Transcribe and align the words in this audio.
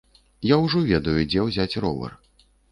Я 0.53 0.57
ўжо 0.63 0.81
ведаю, 0.91 1.15
дзе 1.29 1.45
ўзяць 1.51 1.79
ровар. 1.87 2.21